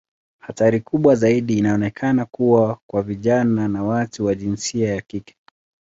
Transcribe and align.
Hatari 0.39 0.79
kubwa 0.79 1.15
zaidi 1.15 1.57
inaonekana 1.57 2.25
kuwa 2.25 2.77
kwa 2.87 3.03
vijana 3.03 3.67
na 3.67 3.83
watu 3.83 4.25
wa 4.25 4.35
jinsia 4.35 4.93
ya 4.95 5.01
kike. 5.01 5.35